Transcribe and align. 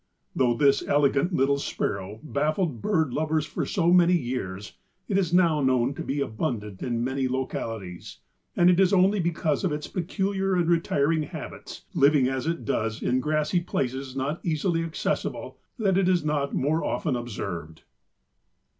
Though 0.35 0.55
this 0.55 0.83
elegant 0.87 1.31
little 1.31 1.59
Sparrow 1.59 2.21
baffled 2.23 2.81
bird 2.81 3.13
lovers 3.13 3.45
for 3.45 3.67
so 3.67 3.93
many 3.93 4.17
years, 4.17 4.73
it 5.07 5.15
is 5.15 5.31
now 5.31 5.61
known 5.61 5.93
to 5.93 6.01
be 6.03 6.21
abundant 6.21 6.81
in 6.81 7.03
many 7.03 7.27
localities, 7.27 8.17
and 8.55 8.71
it 8.71 8.79
is 8.79 8.93
only 8.93 9.19
because 9.19 9.63
of 9.63 9.71
its 9.71 9.85
peculiar 9.85 10.55
and 10.55 10.67
retiring 10.67 11.21
habits, 11.21 11.85
living 11.93 12.27
as 12.27 12.47
it 12.47 12.65
does 12.65 13.03
in 13.03 13.19
grassy 13.19 13.59
places 13.59 14.15
not 14.15 14.43
easily 14.43 14.83
accessible, 14.83 15.59
that 15.77 15.99
it 15.99 16.09
is 16.09 16.25
not 16.25 16.51
more 16.55 16.83
often 16.83 17.15
observed. 17.15 17.83